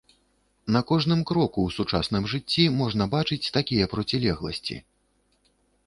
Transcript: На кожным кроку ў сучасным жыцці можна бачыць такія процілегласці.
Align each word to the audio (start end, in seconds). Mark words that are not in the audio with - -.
На 0.75 0.79
кожным 0.91 1.21
кроку 1.31 1.59
ў 1.67 1.75
сучасным 1.77 2.23
жыцці 2.33 2.65
можна 2.83 3.03
бачыць 3.15 3.51
такія 3.59 3.85
процілегласці. 3.93 4.75